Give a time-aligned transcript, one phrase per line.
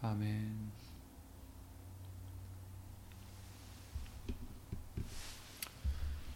[0.00, 0.70] 아멘.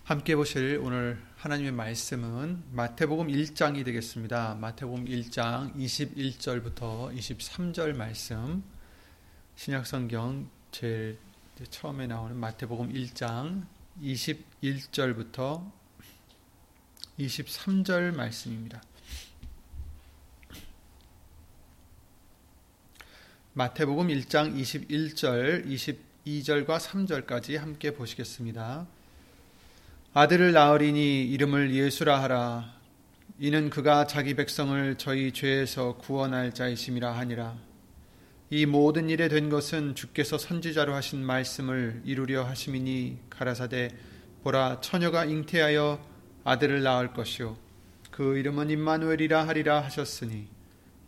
[0.02, 4.56] 함께 보실 오늘 하나님의 말씀은 마태복음 1장이 되겠습니다.
[4.56, 8.64] 마태복음 1장 21절부터 23절 말씀.
[9.54, 11.18] 신약성경 제일
[11.70, 13.64] 처음에 나오는 마태복음 1장
[14.02, 15.70] 21절부터
[17.20, 18.82] 23절 말씀입니다.
[23.54, 28.86] 마태복음 1장 21절, 22절과 3절까지 함께 보시겠습니다.
[30.14, 32.72] 아들을 낳으리니 이름을 예수라 하라.
[33.38, 37.54] 이는 그가 자기 백성을 저희 죄에서 구원할 자이심이라 하니라.
[38.48, 43.90] 이 모든 일에 된 것은 주께서 선지자로 하신 말씀을 이루려 하심이니 가라사대
[44.44, 46.02] 보라 처녀가 잉태하여
[46.44, 47.58] 아들을 낳을 것이요
[48.10, 50.48] 그 이름은 임마누엘이라 하리라 하셨으니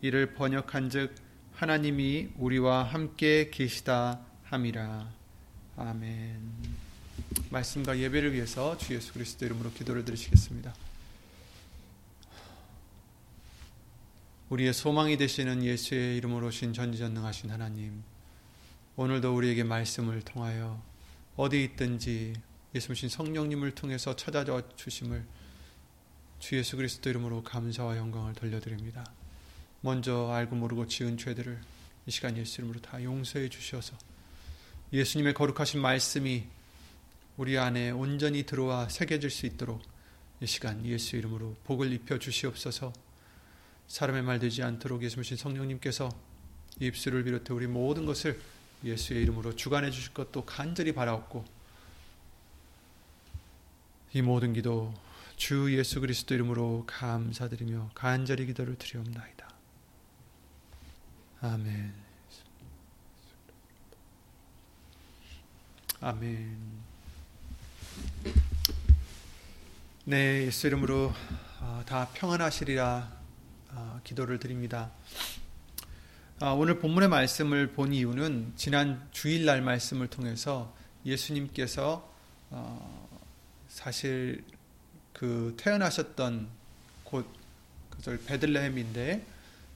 [0.01, 1.24] 이를 번역한즉
[1.55, 5.09] 하나님이 우리와 함께 계시다 함이라.
[5.77, 6.41] 아멘.
[7.49, 10.75] 말씀과 예배를 위해서 주 예수 그리스도 이름으로 기도를 드리시겠습니다.
[14.49, 18.03] 우리의 소망이 되시는 예수의 이름으로 오신 전지전능하신 하나님,
[18.97, 20.83] 오늘도 우리에게 말씀을 통하여
[21.37, 22.33] 어디 있든지
[22.75, 25.25] 예수님 성령님을 통해서 찾아와 주심을
[26.39, 29.05] 주 예수 그리스도 이름으로 감사와 영광을 돌려드립니다.
[29.85, 31.61] 먼저 알고 모르고 지은 죄들을
[32.07, 33.95] 이 시간 예수 이름으로 다 용서해 주셔서
[34.91, 36.43] 예수님의 거룩하신 말씀이
[37.37, 39.83] 우리 안에 온전히 들어와 새겨질 수 있도록
[40.41, 42.93] 이 시간 예수 이름으로 복을 입혀 주시옵소서
[43.87, 46.09] 사람의 말 되지 않도록 예수님 성령님께서
[46.79, 48.41] 입술을 비롯해 우리 모든 것을
[48.83, 51.45] 예수의 이름으로 주관해 주실 것도 간절히 바라옵고
[54.13, 54.91] 이 모든 기도
[55.37, 59.44] 주 예수 그리스도 이름으로 감사드리며 간절히 기도를 드리옵나이다.
[61.47, 61.93] 아멘.
[66.01, 66.57] 아멘.
[70.05, 71.13] 네, 예수 이름으로
[71.59, 73.11] 아, 다 평안하시리라
[73.69, 74.89] 아, 기도를 드립니다.
[76.39, 82.11] 아, 오늘 본문의 말씀을 본 이유는 지난 주일날 말씀을 통해서 예수님께서
[82.49, 83.21] 어,
[83.69, 84.43] 사실
[85.13, 86.49] 그 태어나셨던
[87.03, 87.27] 곳
[87.91, 89.34] 그절 베들레헴인데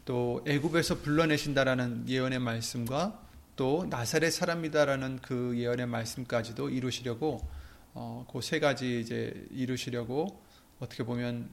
[0.09, 3.21] 또 애굽에서 불러내신다라는 예언의 말씀과
[3.55, 7.47] 또 나사렛 사람이다라는 그 예언의 말씀까지도 이루시려고
[7.93, 10.41] 어, 그 세 가지 이제 이루시려고
[10.79, 11.51] 어떻게 보면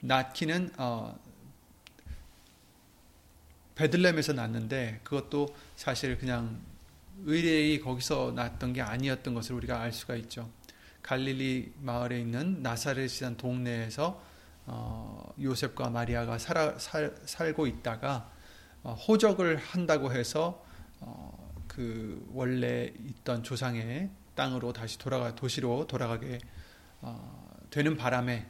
[0.00, 1.18] 낳기는 어,
[3.74, 6.60] 베들렘에서 낳는데 그것도 사실 그냥
[7.24, 10.50] 의뢰이 거기서 낳았던 게 아니었던 것을 우리가 알 수가 있죠.
[11.00, 14.35] 갈릴리 마을에 있는 나사렛이라는 동네에서
[14.66, 18.30] 어, 요셉과 마리아가 살아, 살, 살고 있다가
[18.82, 20.64] 어, 호적을 한다고 해서
[21.00, 26.38] 어, 그 원래 있던 조상의 땅으로 다시 돌아가 도시로 돌아가게
[27.00, 28.46] 어, 되는 바람에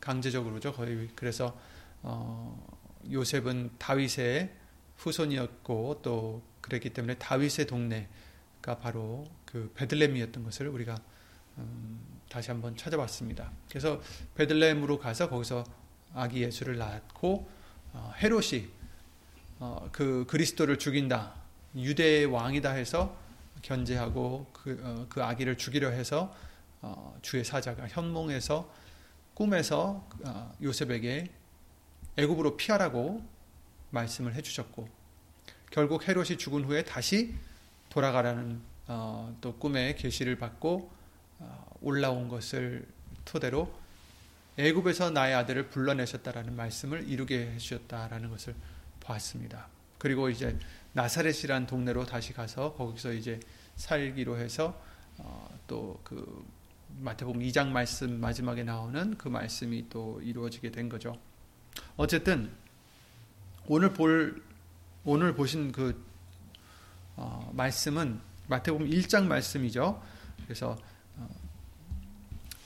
[0.00, 1.08] 강제적으로죠 거의.
[1.14, 1.56] 그래서
[2.02, 2.66] 어,
[3.10, 4.52] 요셉은 다윗의
[4.96, 10.96] 후손이었고 또 그랬기 때문에 다윗의 동네가 바로 그 베들렘이었던 것을 우리가
[11.58, 13.52] 음, 다시 한번 찾아봤습니다.
[13.68, 14.00] 그래서
[14.36, 15.64] 베들레헴으로 가서 거기서
[16.14, 17.46] 아기 예수를 낳고
[17.92, 18.70] 어, 헤롯이
[19.58, 21.34] 어, 그 그리스도를 죽인다
[21.76, 23.14] 유대의 왕이다 해서
[23.60, 26.34] 견제하고 그, 어, 그 아기를 죽이려 해서
[26.80, 28.72] 어, 주의 사자가 현몽에서
[29.34, 31.30] 꿈에서 어, 요셉에게
[32.16, 33.22] 애굽으로 피하라고
[33.90, 34.88] 말씀을 해주셨고
[35.70, 37.34] 결국 헤롯이 죽은 후에 다시
[37.90, 41.01] 돌아가라는 어, 또 꿈의 계시를 받고
[41.82, 42.86] 올라온 것을
[43.24, 43.72] 토대로
[44.56, 48.54] 애굽에서 나의 아들을 불러내셨다라는 말씀을 이루게 해주셨다라는 것을
[49.00, 49.68] 보았습니다.
[49.98, 50.58] 그리고 이제
[50.92, 53.40] 나사렛이란 동네로 다시 가서 거기서 이제
[53.76, 54.78] 살기로 해서
[55.18, 56.44] 어, 또그
[56.98, 61.16] 마태복음 2장 말씀 마지막에 나오는 그 말씀이 또 이루어지게 된 거죠.
[61.96, 62.50] 어쨌든
[63.66, 64.42] 오늘 볼
[65.04, 66.04] 오늘 보신 그
[67.16, 70.02] 어, 말씀은 마태복음 1장 말씀이죠.
[70.44, 70.91] 그래서 어,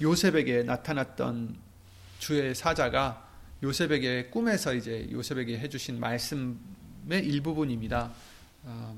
[0.00, 1.56] 요셉에게 나타났던
[2.18, 3.26] 주의 사자가
[3.62, 8.12] 요셉에게 꿈에서 이제 요셉에게 해주신 말씀의 일부분입니다.
[8.64, 8.96] 어,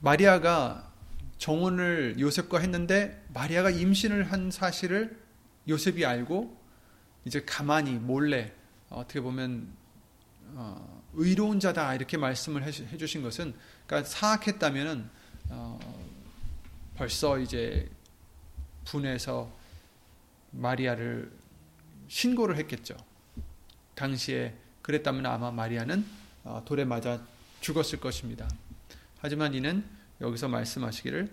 [0.00, 0.90] 마리아가
[1.38, 5.18] 정혼을 요셉과 했는데 마리아가 임신을 한 사실을
[5.68, 6.56] 요셉이 알고
[7.24, 8.52] 이제 가만히 몰래
[8.90, 9.68] 어떻게 보면
[10.54, 13.54] 어, 의로운 자다 이렇게 말씀을 해주신 것은
[13.86, 15.08] 그러니까 사악했다면은
[15.50, 15.78] 어,
[16.96, 17.88] 벌써 이제
[18.90, 19.50] 분해서
[20.50, 21.30] 마리아를
[22.08, 22.96] 신고를 했겠죠.
[23.94, 26.04] 당시에 그랬다면 아마 마리아는
[26.44, 27.20] 어, 돌에 맞아
[27.60, 28.48] 죽었을 것입니다.
[29.18, 29.84] 하지만 이는
[30.20, 31.30] 여기서 말씀하시기를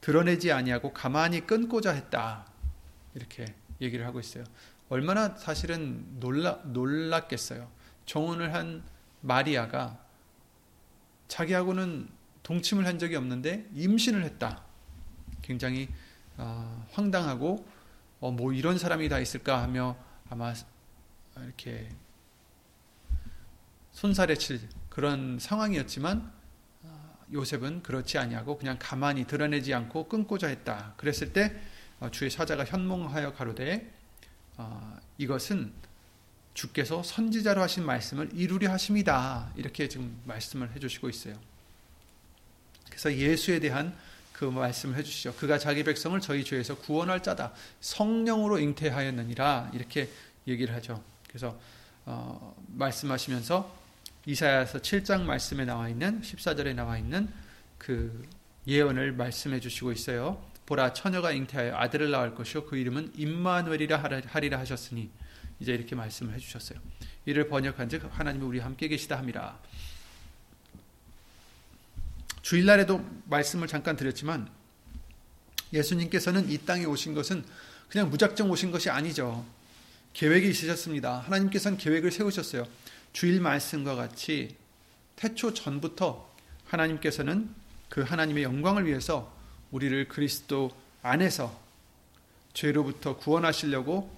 [0.00, 2.46] 드러내지 아니하고 가만히 끊고자 했다.
[3.14, 4.44] 이렇게 얘기를 하고 있어요.
[4.90, 7.70] 얼마나 사실은 놀라, 놀랐겠어요.
[8.04, 8.82] 정혼을 한
[9.22, 9.98] 마리아가
[11.28, 12.08] 자기하고는
[12.42, 14.62] 동침을 한 적이 없는데 임신을 했다.
[15.40, 15.88] 굉장히
[16.36, 17.66] 어, 황당하고
[18.20, 19.96] 어, 뭐 이런 사람이 다 있을까 하며
[20.30, 20.54] 아마
[21.36, 21.88] 이렇게
[23.92, 26.32] 손살에 칠 그런 상황이었지만
[26.82, 30.94] 어, 요셉은 그렇지 아니하고 그냥 가만히 드러내지 않고 끊고자 했다.
[30.96, 31.54] 그랬을 때
[32.00, 33.92] 어, 주의 사자가 현몽하여 가로되
[34.56, 35.72] 어, 이것은
[36.54, 39.52] 주께서 선지자로 하신 말씀을 이루려 하심이다.
[39.56, 41.34] 이렇게 지금 말씀을 해주시고 있어요.
[42.86, 43.96] 그래서 예수에 대한
[44.34, 45.34] 그 말씀을 해주시죠.
[45.36, 47.52] 그가 자기 백성을 저희 죄에서 구원할 자다.
[47.80, 49.70] 성령으로 잉태하였느니라.
[49.72, 50.10] 이렇게
[50.48, 51.02] 얘기를 하죠.
[51.28, 51.56] 그래서
[52.04, 53.84] 어, 말씀하시면서
[54.26, 57.28] 이사야서 7장 말씀에 나와 있는 14절에 나와 있는
[57.78, 58.26] 그
[58.66, 60.44] 예언을 말씀해 주시고 있어요.
[60.66, 65.10] 보라 처녀가 잉태하여 아들을 낳을 것이요 그 이름은 임마누엘이라 하리라 하셨으니
[65.60, 66.80] 이제 이렇게 말씀을 해 주셨어요.
[67.24, 69.60] 이를 번역한즉 하나님이 우리 함께 계시다 함이라.
[72.44, 74.50] 주일날에도 말씀을 잠깐 드렸지만
[75.72, 77.42] 예수님께서는 이 땅에 오신 것은
[77.88, 79.46] 그냥 무작정 오신 것이 아니죠.
[80.12, 81.20] 계획이 있으셨습니다.
[81.20, 82.66] 하나님께서는 계획을 세우셨어요.
[83.14, 84.56] 주일 말씀과 같이
[85.16, 86.30] 태초 전부터
[86.66, 87.48] 하나님께서는
[87.88, 89.34] 그 하나님의 영광을 위해서
[89.70, 90.70] 우리를 그리스도
[91.00, 91.58] 안에서
[92.52, 94.14] 죄로부터 구원하시려고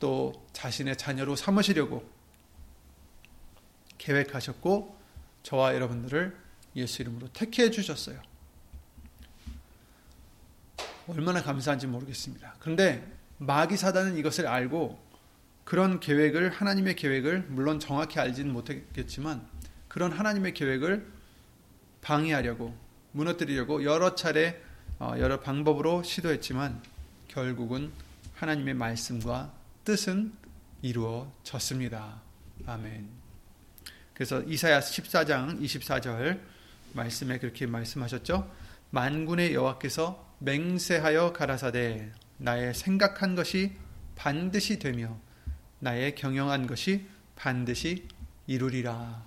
[0.00, 2.10] 또 자신의 자녀로 삼으시려고
[3.98, 4.98] 계획하셨고
[5.44, 6.45] 저와 여러분들을
[6.76, 8.20] 예수 이름으로 택해 주셨어요.
[11.08, 12.54] 얼마나 감사한지 모르겠습니다.
[12.58, 13.06] 그런데
[13.38, 14.98] 마귀 사단은 이것을 알고
[15.64, 19.46] 그런 계획을 하나님의 계획을 물론 정확히 알지는 못했겠지만
[19.88, 21.06] 그런 하나님의 계획을
[22.02, 22.76] 방해하려고
[23.12, 24.62] 무너뜨리려고 여러 차례
[24.98, 26.82] 어, 여러 방법으로 시도했지만
[27.28, 27.92] 결국은
[28.34, 29.52] 하나님의 말씀과
[29.84, 30.32] 뜻은
[30.82, 32.20] 이루어졌습니다.
[32.66, 33.08] 아멘.
[34.14, 36.40] 그래서 이사야 14장 24절
[36.92, 38.50] 말씀에 그렇게 말씀하셨죠.
[38.90, 43.72] 만군의 여호와께서 맹세하여 가라사대 나의 생각한 것이
[44.14, 45.18] 반드시 되며
[45.78, 48.06] 나의 경영한 것이 반드시
[48.46, 49.26] 이루리라.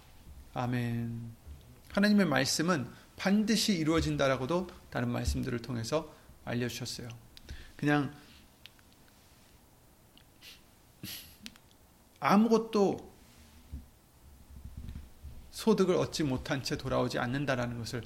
[0.53, 1.31] 아멘.
[1.91, 6.13] 하나님의 말씀은 반드시 이루어진다라고도 다른 말씀들을 통해서
[6.45, 7.09] 알려주셨어요.
[7.75, 8.13] 그냥
[12.19, 13.08] 아무것도
[15.59, 18.01] 소득을 얻지 못한 채 돌아오지 않는다라는 것을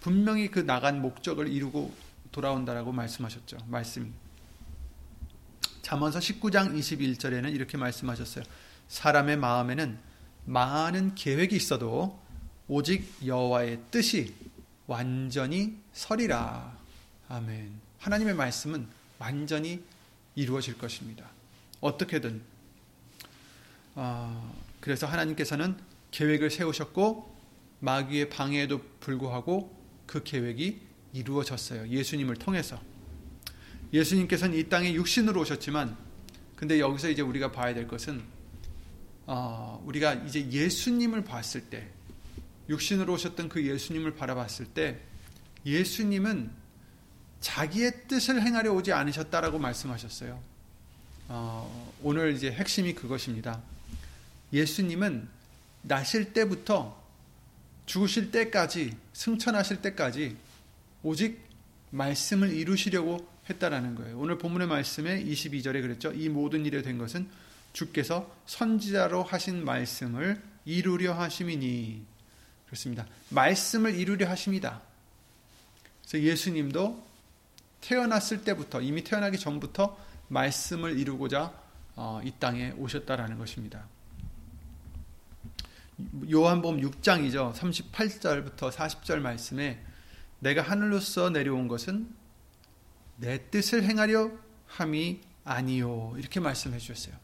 [0.00, 1.92] 분명히 그 나간 목적을 이루고
[2.30, 3.58] 돌아온다라고 말씀하셨죠.
[3.66, 4.14] 말씀.
[5.82, 8.44] 잠언서 19장 21절에는 이렇게 말씀하셨어요.
[8.86, 9.98] 사람의 마음에는
[10.44, 12.20] 많은 계획이 있어도
[12.68, 14.32] 오직 여호와의 뜻이
[14.86, 16.72] 완전히 서리라.
[17.28, 17.80] 아멘.
[17.98, 18.86] 하나님의 말씀은
[19.18, 19.82] 완전히
[20.36, 21.26] 이루어질 것입니다.
[21.80, 22.42] 어떻게든
[23.96, 27.36] 어, 그래서 하나님께서는 계획을 세우셨고
[27.80, 29.76] 마귀의 방해에도 불구하고
[30.06, 30.80] 그 계획이
[31.12, 31.88] 이루어졌어요.
[31.88, 32.80] 예수님을 통해서.
[33.92, 35.96] 예수님께서는 이 땅에 육신으로 오셨지만
[36.56, 38.22] 근데 여기서 이제 우리가 봐야 될 것은
[39.26, 41.88] 어, 우리가 이제 예수님을 봤을 때
[42.68, 45.00] 육신으로 오셨던 그 예수님을 바라봤을 때
[45.66, 46.50] 예수님은
[47.40, 50.40] 자기의 뜻을 행하려 오지 않으셨다라고 말씀하셨어요.
[51.28, 53.60] 어, 오늘 이제 핵심이 그것입니다.
[54.52, 55.28] 예수님은
[55.82, 57.00] 나실 때부터
[57.86, 60.36] 죽으실 때까지 승천하실 때까지
[61.02, 61.40] 오직
[61.90, 64.18] 말씀을 이루시려고 했다라는 거예요.
[64.18, 66.12] 오늘 본문의 말씀에 22절에 그랬죠.
[66.12, 67.28] 이 모든 일에 된 것은
[67.72, 72.04] 주께서 선지자로 하신 말씀을 이루려 하심이니
[72.66, 73.06] 그렇습니다.
[73.30, 74.80] 말씀을 이루려 하십니다.
[76.02, 77.04] 그래서 예수님도
[77.80, 79.98] 태어났을 때부터 이미 태어나기 전부터
[80.28, 81.52] 말씀을 이루고자
[81.96, 83.86] 어, 이 땅에 오셨다라는 것입니다.
[86.30, 87.54] 요한복음 6장이죠.
[87.54, 89.82] 38절부터 40절 말씀에
[90.40, 92.08] 내가 하늘로서 내려온 것은
[93.16, 94.30] 내 뜻을 행하려
[94.66, 96.14] 함이 아니요.
[96.16, 97.14] 이렇게 말씀해 주셨어요.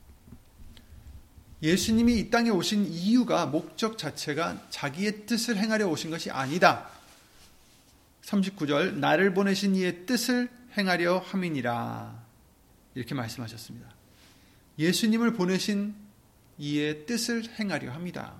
[1.63, 6.89] 예수님이 이 땅에 오신 이유가 목적 자체가 자기의 뜻을 행하려 오신 것이 아니다.
[8.23, 12.25] 39절 나를 보내신 이의 뜻을 행하려 함이니라.
[12.95, 13.89] 이렇게 말씀하셨습니다.
[14.79, 15.97] 예수님을 보내신
[16.59, 18.35] 이의 뜻을 행하려 합니다.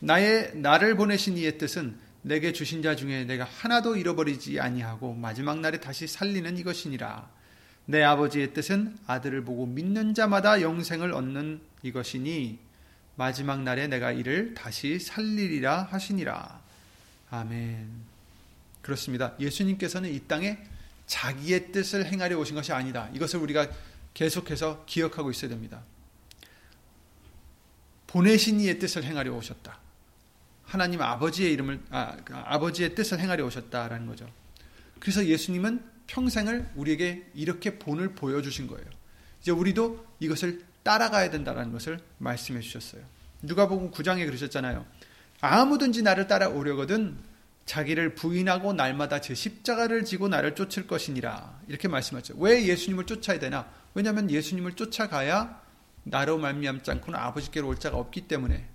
[0.00, 5.80] 나의 나를 보내신 이의 뜻은 내게 주신 자 중에 내가 하나도 잃어버리지 아니하고 마지막 날에
[5.80, 7.30] 다시 살리는 이것이니라.
[7.86, 12.58] 내 아버지의 뜻은 아들을 보고 믿는 자마다 영생을 얻는 이것이니
[13.14, 16.60] 마지막 날에 내가 이를 다시 살리리라 하시니라.
[17.30, 17.88] 아멘.
[18.82, 19.34] 그렇습니다.
[19.38, 20.58] 예수님께서는 이 땅에
[21.06, 23.08] 자기의 뜻을 행하려 오신 것이 아니다.
[23.14, 23.68] 이것을 우리가
[24.14, 25.82] 계속해서 기억하고 있어야 됩니다.
[28.08, 29.85] 보내신 이의 뜻을 행하려 오셨다.
[30.66, 34.28] 하나님 아버지의 이름을 아, 그 아버지의 뜻을 행하려 오셨다라는 거죠.
[34.98, 38.84] 그래서 예수님은 평생을 우리에게 이렇게 본을 보여주신 거예요.
[39.40, 43.02] 이제 우리도 이것을 따라가야 된다는 것을 말씀해 주셨어요.
[43.42, 44.84] 누가복음 9장에 그러셨잖아요.
[45.40, 47.16] 아무든지 나를 따라오려거든
[47.64, 51.60] 자기를 부인하고 날마다 제 십자가를 지고 나를 쫓을 것이니라.
[51.68, 52.34] 이렇게 말씀하죠.
[52.38, 53.68] 왜 예수님을 쫓아야 되나?
[53.94, 55.60] 왜냐하면 예수님을 쫓아가야
[56.04, 58.68] 나로 말미암지 않고는 아버지께로 올 자가 없기 때문에.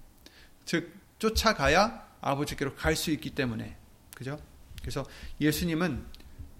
[0.66, 3.78] 즉 쫓아가야 아버지께로 갈 수 있기 때문에.
[4.16, 4.40] 그죠?
[4.82, 5.06] 그래서
[5.40, 6.04] 예수님은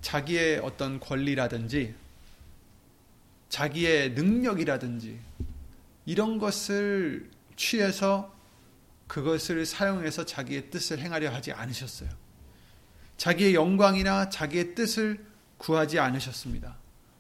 [0.02, 1.96] 자기의 어떤 권리라든지
[3.50, 5.20] 자기의 능력이라든지
[6.06, 8.34] 이런 것을 취해서
[9.08, 12.10] 그것을 사용해서 자기의 뜻을 행하려 하지 않으셨어요.
[13.18, 15.26] 자기의 영광이나 자기의 뜻을
[15.58, 16.78] 구하지 않으셨습니다.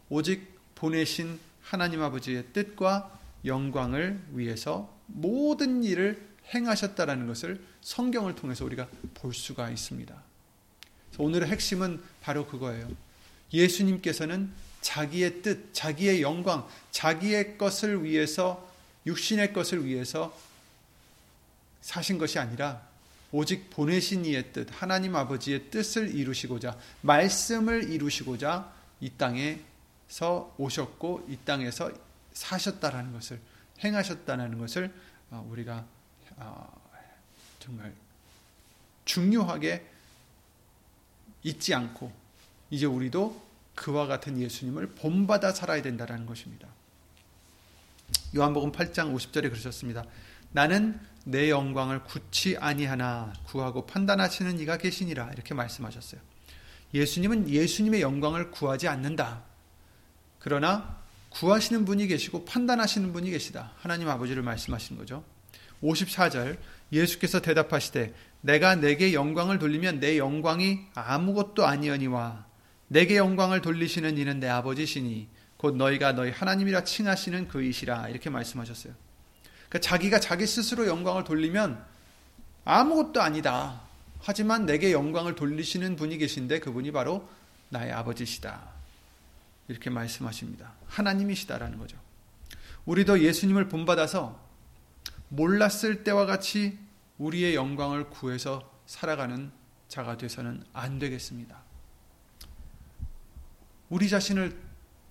[0.10, 9.34] 오직 보내신 하나님 아버지의 뜻과 영광을 위해서 모든 일을 행하셨다라는 것을 성경을 통해서 우리가 볼
[9.34, 10.16] 수가 있습니다.
[11.18, 12.90] 오늘의 핵심은 바로 그거예요.
[13.54, 18.70] 예수님께서는 자기의 뜻, 자기의 영광, 자기의 것을 위해서
[19.06, 20.36] 육신의 것을 위해서
[21.82, 22.88] 사신 것이 아니라
[23.32, 31.92] 오직 보내신 이의 뜻, 하나님 아버지의 뜻을 이루시고자 말씀을 이루시고자 이 땅에서 오셨고 이 땅에서
[32.34, 33.40] 사셨다라는 것을
[33.84, 34.94] 행하셨다는 것을
[35.32, 36.01] 어, 우리가 어,
[37.60, 37.94] 정말
[39.06, 39.88] 중요하게
[41.44, 42.12] 잊지 않고
[42.70, 43.42] 이제 우리도
[43.76, 46.68] 그와 같은 예수님을 본받아 살아야 된다는 것입니다.
[48.36, 50.06] 요한복음 8장 50절에 그러셨습니다.
[50.52, 56.20] 나는 내 영광을 굳지 아니하나 구하고 판단하시는 이가 계시니라 이렇게 말씀하셨어요.
[56.94, 59.44] 예수님은 예수님의 영광을 구하지 않는다.
[60.40, 63.72] 그러나 구하시는 분이 계시고 판단하시는 분이 계시다.
[63.78, 65.24] 하나님 아버지를 말씀하시는 거죠.
[65.84, 66.58] 54절
[66.92, 72.46] 예수께서 대답하시되 내가 내게 영광을 돌리면 내 영광이 아무것도 아니하니와
[72.88, 78.94] 내게 영광을 돌리시는 이는 내 아버지시니 곧 너희가 너희 하나님이라 칭하시는 그이시라 이렇게 말씀하셨어요.
[79.70, 81.82] 그러니까 자기가 자기 스스로 영광을 돌리면
[82.66, 83.82] 아무것도 아니다.
[84.20, 87.28] 하지만 내게 영광을 돌리시는 분이 계신데 그분이 바로
[87.70, 88.62] 나의 아버지시다.
[89.68, 90.74] 이렇게 말씀하십니다.
[90.88, 91.98] 하나님이시다라는 거죠.
[92.86, 94.51] 우리도 예수님을 본받아서
[95.32, 96.78] 몰랐을 때와 같이
[97.18, 99.52] 우리의 영광을 구해서 살아가는
[99.88, 101.58] 자가 되서는 안 되겠습니다.
[103.90, 104.58] 우리 자신을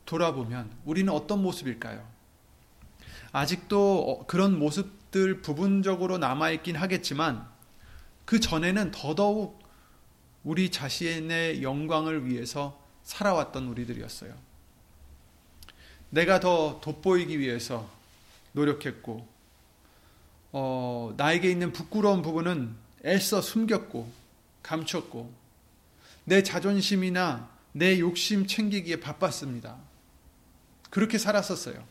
[0.05, 2.07] 돌아보면 우리는 어떤 모습일까요?
[3.33, 7.49] 아직도 어, 그런 모습들 부분적으로 남아있긴 하겠지만
[8.27, 9.59] 그 전에는 더더욱
[10.45, 14.35] 우리 자신의 영광을 위해서 살아왔던 우리들이었어요.
[16.11, 17.89] 내가 더 돋보이기 위해서
[18.53, 19.39] 노력했고,
[20.52, 24.11] 어, 나에게 있는 부끄러운 부분은 애써 숨겼고,
[24.62, 25.33] 감췄고,
[26.25, 29.76] 내 자존심이나 내 욕심 챙기기에 바빴습니다.
[30.90, 31.83] 그렇게 살았었어요.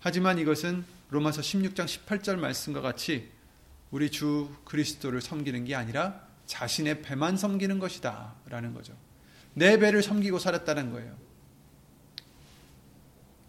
[0.00, 3.28] 하지만 이것은 로마서 16장 18절 말씀과 같이
[3.90, 8.34] 우리 주 그리스도를 섬기는 게 아니라 자신의 배만 섬기는 것이다.
[8.48, 8.96] 라는 거죠.
[9.54, 11.16] 내 배를 섬기고 살았다는 거예요.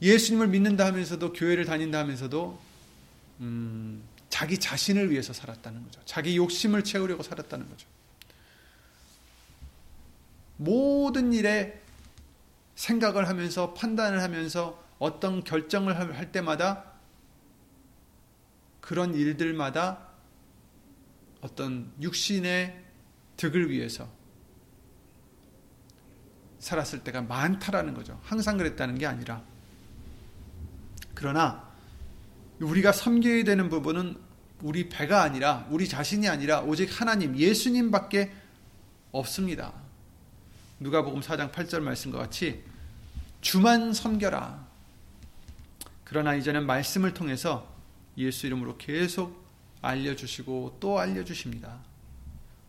[0.01, 2.59] 예수님을 믿는다 하면서도 교회를 다닌다 하면서도
[3.41, 4.03] 음,
[4.41, 6.01] 자기 자신을 위해서 살았다는 거죠.
[6.03, 7.87] 자기 욕심을 채우려고 살았다는 거죠.
[10.57, 11.79] 모든 일에
[12.73, 16.85] 생각을 하면서 판단을 하면서 어떤 결정을 할 때마다
[18.79, 20.07] 그런 일들마다
[21.41, 22.83] 어떤 육신의
[23.37, 24.09] 득을 위해서
[26.57, 28.19] 살았을 때가 많다라는 거죠.
[28.23, 29.43] 항상 그랬다는 게 아니라.
[31.13, 31.71] 그러나
[32.59, 34.30] 우리가 섬겨야 되는 부분은
[34.61, 38.31] 우리 배가 아니라 우리 자신이 아니라 오직 하나님 예수님밖에
[39.11, 39.73] 없습니다.
[40.79, 42.63] 누가복음 4장 8절 말씀과 같이
[43.41, 44.67] 주만 섬겨라.
[46.03, 47.67] 그러나 이제는 말씀을 통해서
[48.17, 49.45] 예수 이름으로 계속
[49.81, 51.79] 알려주시고 또 알려주십니다.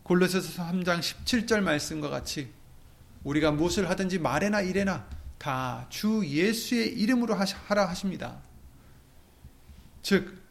[0.03, 2.51] 골로새서 3장 17절 말씀과 같이
[3.25, 5.07] 우리가 무엇을 하든지 말에나 일에나
[5.39, 8.39] 다 주 예수의 이름으로 하라 하십니다.
[10.03, 10.42] 즉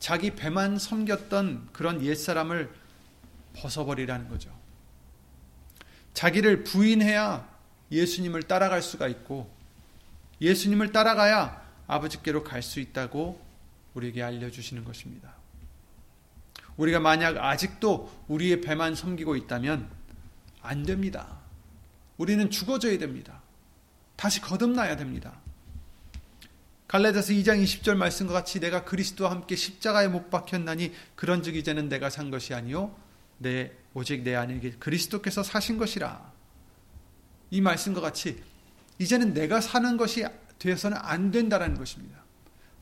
[0.00, 2.72] 자기 배만 섬겼던 그런 옛사람을
[3.54, 4.50] 벗어버리라는 거죠.
[6.14, 7.48] 자기를 부인해야
[7.92, 9.54] 예수님을 따라갈 수가 있고
[10.40, 13.40] 예수님을 따라가야 아버지께로 갈 수 있다고
[13.94, 15.34] 우리에게 알려주시는 것입니다.
[16.76, 19.90] 우리가 만약 아직도 우리의 배만 섬기고 있다면
[20.62, 21.38] 안 됩니다.
[22.16, 23.42] 우리는 죽어져야 됩니다.
[24.16, 25.40] 다시 거듭나야 됩니다.
[26.90, 32.32] 갈라디아서 2장 20절 말씀과 같이 내가 그리스도와 함께 십자가에 못 박혔나니 그런즉 이제는 내가 산
[32.32, 32.96] 것이 아니요
[33.38, 36.32] 내 오직 내 안에 그리스도께서 사신 것이라.
[37.52, 38.42] 이 말씀과 같이
[38.98, 40.26] 이제는 내가 사는 것이
[40.58, 42.24] 되어서는 안 된다라는 것입니다.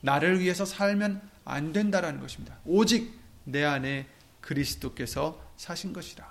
[0.01, 2.57] 나를 위해서 살면 안 된다라는 것입니다.
[2.65, 3.13] 오직
[3.45, 4.09] 내 안에
[4.41, 6.27] 그리스도께서 사신 것이다.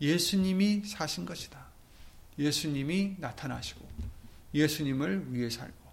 [0.00, 1.66] 예수님이 사신 것이다.
[2.38, 3.84] 예수님이 나타나시고
[4.54, 5.85] 예수님을 위해 살고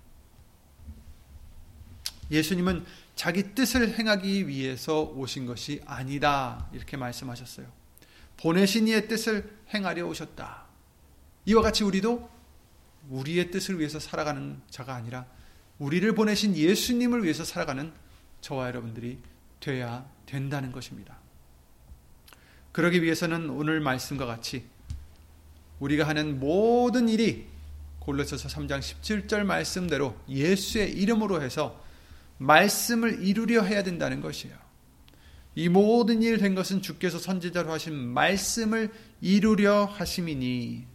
[2.34, 2.86] 예수님은
[3.16, 6.68] 자기 뜻을 행하기 위해서 오신 것이 아니다.
[6.74, 7.68] 이렇게 말씀하셨어요.
[8.38, 10.66] 보내신 이의 뜻을 행하려 오셨다.
[11.46, 12.30] 이와 같이 우리도
[13.10, 15.26] 우리의 뜻을 위해서 살아가는 자가 아니라
[15.78, 17.92] 우리를 보내신 예수님을 위해서 살아가는
[18.42, 19.20] 저와 여러분들이
[19.60, 21.18] 돼야 된다는 것입니다.
[22.72, 24.66] 그러기 위해서는 오늘 말씀과 같이
[25.80, 27.48] 우리가 하는 모든 일이
[28.00, 31.83] 골로새서 3장 17절 말씀대로 예수의 이름으로 해서
[32.38, 34.56] 말씀을 이루려 해야 된다는 것이에요.
[35.56, 38.92] 이 모든 일 된 것은 주께서 선지자로 하신 말씀을
[39.22, 40.86] 이루려 하심이니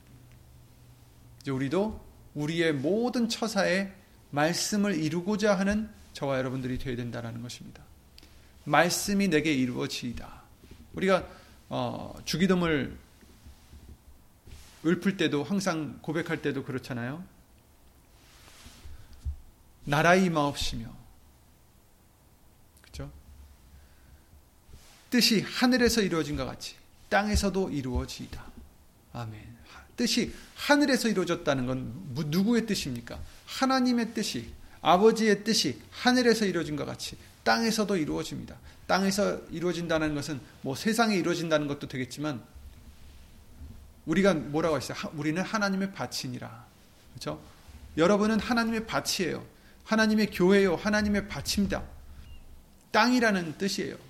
[1.40, 3.92] 이제 우리도 우리의 모든 처사에
[4.30, 7.82] 말씀을 이루고자 하는 저와 여러분들이 되어야 된다는 것입니다.
[8.64, 10.42] 말씀이 내게 이루어지이다.
[10.94, 11.26] 우리가
[11.70, 12.96] 어, 주기도물
[14.84, 17.24] 읊을 때도 항상 고백할 때도 그렇잖아요.
[19.84, 20.86] 나라의 임하옵시며
[22.82, 23.10] 그렇죠?
[25.10, 26.76] 뜻이 하늘에서 이루어진 것 같이
[27.08, 28.44] 땅에서도 이루어지이다.
[29.12, 29.58] 아멘.
[29.96, 31.92] 뜻이 하늘에서 이루어졌다는 건
[32.26, 33.18] 누구의 뜻입니까?
[33.46, 38.56] 하나님의 뜻이 아버지의 뜻이 하늘에서 이루어진 것 같이 땅에서도 이루어집니다.
[38.86, 42.42] 땅에서 이루어진다는 것은 뭐 세상에 이루어진다는 것도 되겠지만
[44.06, 44.96] 우리가 뭐라고 했어요?
[45.14, 46.66] 우리는 하나님의 밭이니라.
[47.12, 47.42] 그렇죠?
[47.96, 49.44] 여러분은 하나님의 밭이에요.
[49.84, 50.76] 하나님의 교회요.
[50.76, 51.82] 하나님의 밭입니다.
[52.92, 54.07] 땅이라는 뜻이에요.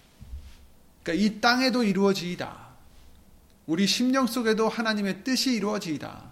[1.08, 2.68] 그러니까 이 땅에도 이루어지이다.
[3.66, 6.30] 우리 심령 속에도 하나님의 뜻이 이루어지이다.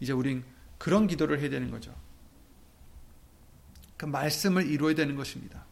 [0.00, 0.42] 이제 우린
[0.76, 1.94] 그런 기도를 해야 되는 거죠.
[3.96, 5.64] 그 말씀을 이루어야 되는 것입니다.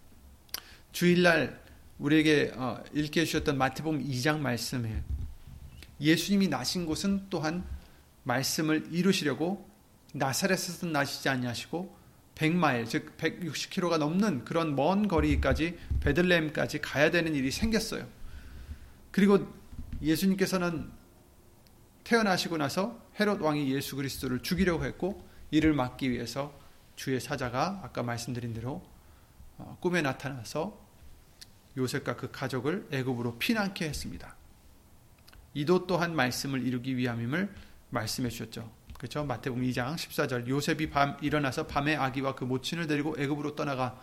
[0.93, 1.61] 주일날
[1.99, 5.03] 우리에게 어, 읽게 해주셨던 마태복음 2장 말씀에
[6.01, 7.65] 예수님이 나신 곳은 또한
[8.23, 9.69] 말씀을 이루시려고
[10.13, 11.97] 나사렛에서 나시지 아니하시고
[12.37, 18.16] 100마일 즉 160km가 넘는 그런 먼 거리까지 베들레헴까지 가야 되는 일이 생겼어요.
[19.17, 19.51] 그리고
[20.03, 20.93] 예수님께서는
[22.05, 26.53] 태어나시고 나서 헤롯 왕이 예수 그리스도를 죽이려고 했고 이를 막기 위해서
[26.97, 28.87] 주의 사자가 아까 말씀드린 대로
[29.57, 30.79] 어, 꿈에 나타나서
[31.79, 34.37] 요셉과 그 가족을 애굽으로 피난케 했습니다.
[35.55, 37.55] 이도 또한 말씀을 이루기 위함임을
[37.89, 38.71] 말씀해 주셨죠.
[38.99, 39.25] 그렇죠?
[39.25, 43.99] 마태복음 2장 14절 요셉이 밤 일어나서 밤에 아기와 그 모친을 데리고 애굽으로 떠나가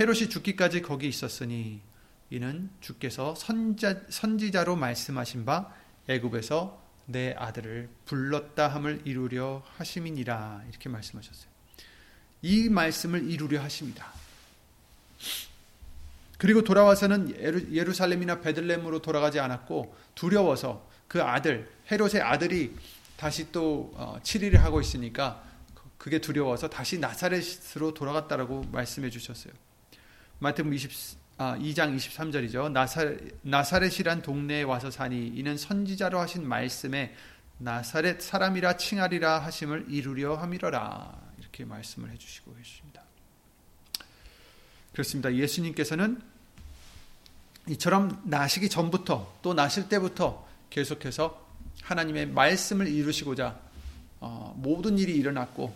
[0.00, 1.91] 헤롯이 죽기까지 거기 있었으니
[2.32, 5.70] 이는 주께서 선자, 선지자로 말씀하신 바
[6.08, 11.52] 애굽에서 내 아들을 불렀다 함을 이루려 하심이니라 이렇게 말씀하셨어요.
[12.40, 14.10] 이 말씀을 이루려 하십니다.
[16.38, 22.74] 그리고 돌아와서는 예루살렘이나 베들렘으로 돌아가지 않았고 두려워서 그 아들 헤롯의 아들이
[23.18, 23.92] 다시 또
[24.22, 25.44] 7일을 어, 하고 있으니까
[25.98, 29.52] 그게 두려워서 다시 나사렛으로 돌아갔다라고 말씀해 주셨어요.
[30.38, 32.70] 마태복음 20, 아, 2장 23절이죠.
[32.70, 37.16] 나사, 나사렛이란 동네에 와서 사니 이는 선지자로 하신 말씀에
[37.58, 43.02] 나사렛 사람이라 칭하리라 하심을 이루려 함이러라 이렇게 말씀을 해주시고 계십니다.
[44.92, 45.34] 그렇습니다.
[45.34, 46.22] 예수님께서는
[47.70, 51.44] 이처럼 나시기 전부터 또 나실 때부터 계속해서
[51.82, 53.58] 하나님의 말씀을 이루시고자
[54.20, 55.74] 어, 모든 일이 일어났고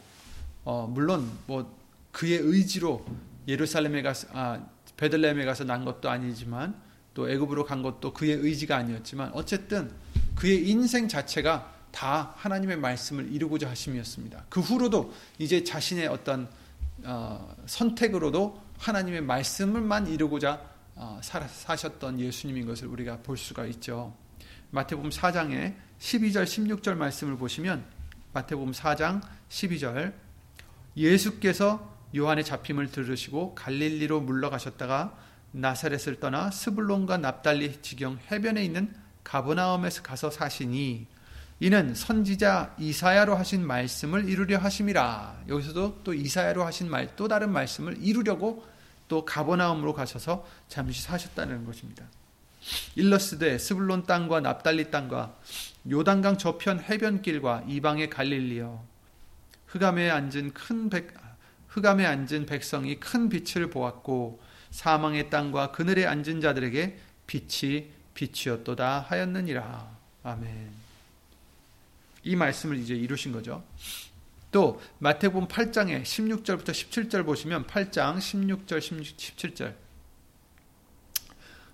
[0.62, 1.76] 어, 물론 뭐
[2.12, 3.04] 그의 의지로
[3.48, 4.60] 예루살렘에 가서 아,
[4.96, 6.80] 베들레헴에 가서 난 것도 아니지만
[7.14, 9.90] 또 애굽으로 간 것도 그의 의지가 아니었지만 어쨌든
[10.34, 14.44] 그의 인생 자체가 다 하나님의 말씀을 이루고자 하심이었습니다.
[14.50, 16.48] 그 후로도 이제 자신의 어떤
[17.04, 20.60] 어, 선택으로도 하나님의 말씀을만 이루고자
[20.94, 24.14] 어, 사셨던 예수님인 것을 우리가 볼 수가 있죠.
[24.70, 27.84] 마태복음 4장에 12절 16절 말씀을 보시면
[28.34, 30.12] 마태복음 4장 12절
[30.96, 35.16] 예수께서 요한의 잡힘을 들으시고 갈릴리로 물러가셨다가
[35.52, 41.06] 나사렛을 떠나 스불론과 납달리 지경 해변에 있는 가버나움에 서 가서 사시니
[41.58, 45.44] 이는 선지자 이사야로 하신 말씀을 이루려 하심이라.
[45.48, 48.66] 여기서도 또 이사야로 하신 말, 또 다른 말씀을 이루려고
[49.08, 52.04] 또 가버나움으로 가셔서 잠시 사셨다는 것입니다.
[52.94, 55.34] 일러스되 스불론 땅과 납달리 땅과
[55.90, 58.84] 요단강 저편 해변길과 이방의 갈릴리여
[59.68, 61.14] 흑암에 앉은 큰 백,
[61.76, 69.96] 흑암에 앉은 백성이 큰 빛을 보았고 사망의 땅과 그늘에 앉은 자들에게 빛이 빛이었도다 하였느니라.
[70.22, 70.70] 아멘.
[72.22, 73.62] 이 말씀을 이제 이루신 거죠.
[74.50, 79.74] 또 마태복음 8장에 16절부터 17절 보시면 8장 16절 17절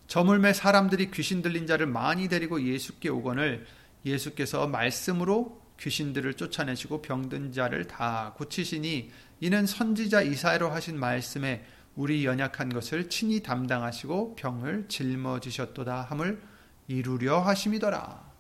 [0.09, 3.67] 저물매 사람들이 귀신 들린 자를 많이 데리고 예수께 오거늘
[4.05, 11.65] 예수께서 말씀으로 귀신들을 쫓아내시고 병든 자를 다 고치시니 이는 선지자 이사야로 하신 말씀에
[11.97, 16.41] 우리 연약한 것을 친히 담당하시고 병을 짊어지셨도다 함을
[16.87, 18.33] 이루려 하심이더라.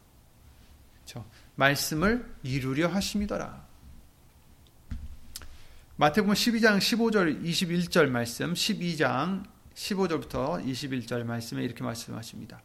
[0.94, 1.26] 그렇죠?
[1.56, 3.66] 말씀을 이루려 하심이더라.
[5.96, 12.62] 마태복음 12장 15절 21절 말씀 12장 15절부터 21절 말씀에 이렇게 말씀하십니다.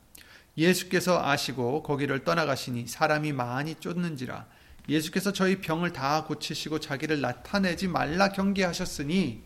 [0.57, 4.47] 예수께서 아시고 거기를 떠나가시니 사람이 많이 쫓는지라
[4.89, 9.43] 예수께서 저희 병을 다 고치시고 자기를 나타내지 말라 경계하셨으니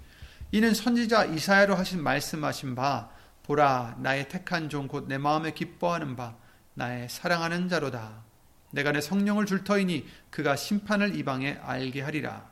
[0.52, 3.10] 이는 선지자 이사야로 하신 말씀하신 바
[3.44, 6.36] 보라 나의 택한 종 곧 내 마음에 기뻐하는 바
[6.74, 8.24] 나의 사랑하는 자로다
[8.72, 12.50] 내가 내 성령을 줄 터이니 그가 심판을 이방에 알게 하리라.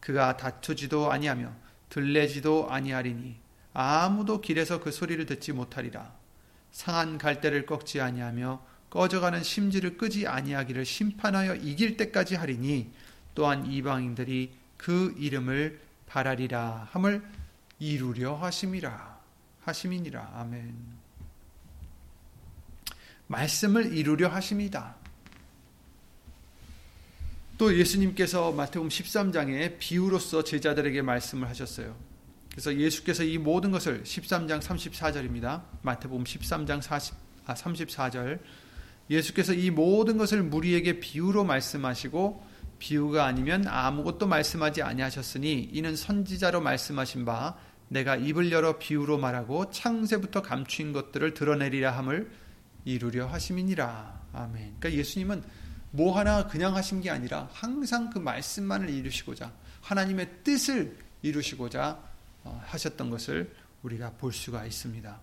[0.00, 1.50] 그가 다투지도 아니하며
[1.88, 3.40] 들레지도 아니하리니
[3.72, 6.14] 아무도 길에서 그 소리를 듣지 못하리라.
[6.70, 12.90] 상한 갈대를 꺾지 아니하며 꺼져가는 심지를 끄지 아니하기를 심판하여 이길 때까지 하리니
[13.34, 17.22] 또한 이방인들이 그 이름을 바라리라 함을
[17.78, 19.20] 이루려 하심이라
[19.62, 20.74] 하심이니라 아멘.
[23.26, 24.96] 말씀을 이루려 하심이다.
[27.58, 31.96] 또 예수님께서 마태복음 13장에 비유로서 제자들에게 말씀을 하셨어요.
[32.50, 35.62] 그래서 예수께서 이 모든 것을 13장 34절입니다.
[35.82, 37.14] 마태복음 13장 40,
[37.46, 38.40] 아, 34절
[39.10, 42.44] 예수께서 이 모든 것을 무리에게 비유로 말씀하시고
[42.78, 47.56] 비유가 아니면 아무것도 말씀하지 아니하셨으니 이는 선지자로 말씀하신 바
[47.88, 52.30] 내가 입을 열어 비유로 말하고 창세부터 감추인 것들을 드러내리라 함을
[52.84, 54.26] 이루려 하심이니라.
[54.32, 54.76] 아멘.
[54.78, 55.42] 그러니까 예수님은
[55.92, 61.98] 뭐 하나 그냥 하신 게 아니라 항상 그 말씀만을 이루시고자 하나님의 뜻을 이루시고자
[62.44, 65.20] 어, 하셨던 것을 우리가 볼 수가 있습니다.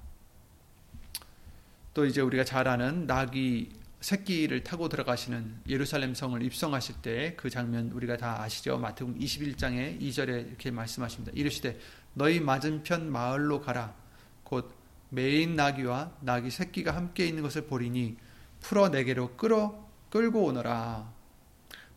[1.94, 7.92] 또 이제 우리가 잘 아는 낙이 새끼를 타고 들어가시는 예루살렘 성을 입성하실 때 그 장면
[7.92, 8.78] 우리가 다 아시죠?
[8.78, 11.32] 마태복음 21장에 2절에 이렇게 말씀하십니다.
[11.36, 11.80] 이르시되
[12.14, 13.96] 너희 맞은편 마을로 가라.
[14.44, 14.74] 곧
[15.10, 18.18] 메인 나귀와 나귀 새끼가 함께 있는 것을 보리니
[18.60, 21.12] 풀어 내게로 끌어 끌고 오너라.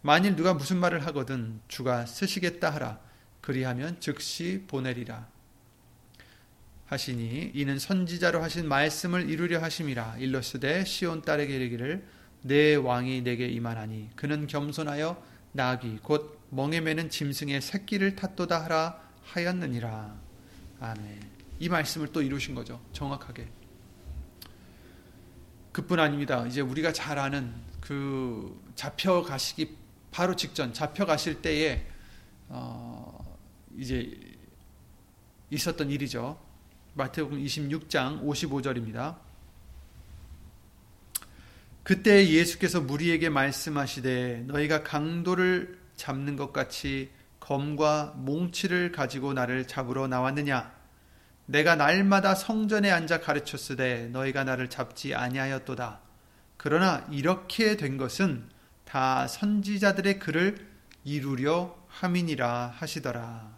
[0.02, 3.00] 만일 누가 무슨 말을 하거든 주가 쓰시겠다 하라.
[3.40, 5.26] 그리하면 즉시 보내리라.
[6.87, 10.16] 하시니 이는 선지자로 하신 말씀을 이루려 하심이라.
[10.18, 12.07] 일러스되 시온 딸에게 이르기를
[12.42, 15.20] 내 왕이 내게 임하나니 그는 겸손하여
[15.53, 20.16] 나귀 곧 멍에 매는 짐승의 새끼를 탔도다 하라 하였느니라.
[20.81, 21.20] 아멘.
[21.59, 22.81] 이 말씀을 또 이루신 거죠.
[22.92, 23.49] 정확하게.
[25.72, 26.46] 그뿐 아닙니다.
[26.46, 29.77] 이제 우리가 잘 아는 그 잡혀가시기
[30.11, 31.85] 바로 직전 잡혀가실 때에
[32.49, 33.37] 어
[33.77, 34.18] 이제
[35.51, 36.45] 있었던 일이죠.
[36.96, 39.18] 마태복음 26장 55절입니다.
[41.82, 50.74] 그때 예수께서 무리에게 말씀하시되 너희가 강도를 잡는 것 같이 검과 몽치를 가지고 나를 잡으러 나왔느냐
[51.44, 56.00] 내가 날마다 성전에 앉아 가르쳤으되 너희가 나를 잡지 아니하였도다
[56.56, 58.48] 그러나 이렇게 된 것은
[58.85, 60.66] 다 선지자들의 글을
[61.04, 63.56] 이루려 함이니라 하시더라.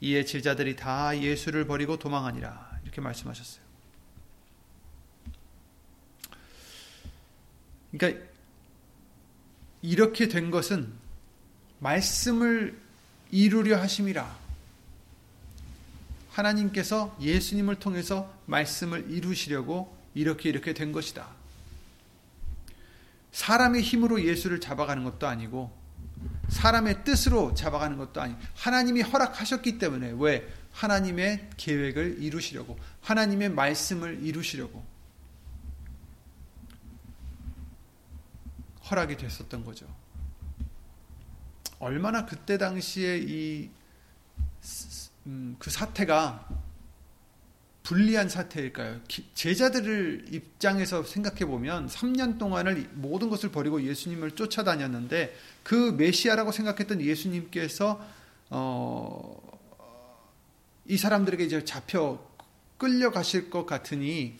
[0.00, 2.80] 이에 제자들이 다 예수를 버리고 도망하니라.
[2.84, 3.64] 이렇게 말씀하셨어요.
[7.92, 8.26] 그러니까
[9.82, 10.92] 이렇게 된 것은
[11.78, 12.78] 말씀을
[13.30, 14.46] 이루려 하심이라.
[16.30, 21.28] 하나님께서 예수님을 통해서 말씀을 이루시려고 이렇게 이렇게 된 것이다.
[23.32, 25.70] 사람의 힘으로 예수를 잡아가는 것도 아니고
[26.48, 34.84] 사람의 뜻으로 잡아가는 것도 아니 하나님이 허락하셨기 때문에 왜 하나님의 계획을 이루시려고 하나님의 말씀을 이루시려고
[38.90, 39.86] 허락이 됐었던 거죠.
[41.78, 43.70] 얼마나 그때 당시에 이그
[45.26, 46.48] 음, 그 사태가
[47.86, 49.00] 불리한 사태일까요?
[49.34, 58.04] 제자들을 입장에서 생각해 보면 3년 동안을 모든 것을 버리고 예수님을 쫓아다녔는데 그 메시아라고 생각했던 예수님께서
[58.50, 59.40] 어,
[60.86, 62.20] 이 사람들에게 이제 잡혀
[62.76, 64.36] 끌려가실 것 같으니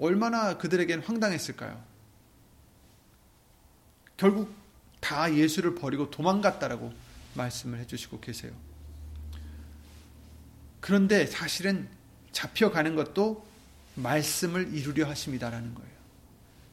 [0.00, 1.80] 얼마나 그들에겐 황당했을까요?
[4.16, 4.52] 결국
[4.98, 6.92] 다 예수를 버리고 도망갔다라고
[7.34, 8.71] 말씀을 해주시고 계세요.
[10.82, 11.88] 그런데 사실은
[12.32, 13.46] 잡혀가는 것도
[13.94, 15.92] 말씀을 이루려 하십니다라는 거예요.